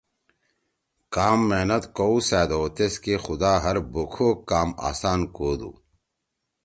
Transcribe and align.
کام 1.15 1.39
محنت 1.49 1.83
کؤسأدو 1.97 2.61
تیس 2.75 2.93
کے 3.03 3.13
خدا 3.25 3.53
ہر 3.63 3.75
بُوکھو 3.91 4.29
کام 4.49 4.69
آسان 4.89 5.19
کودُو۔ 5.35 5.71